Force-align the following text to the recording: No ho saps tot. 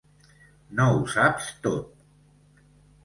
No 0.79 0.87
ho 0.95 1.03
saps 1.17 1.51
tot. 1.67 1.93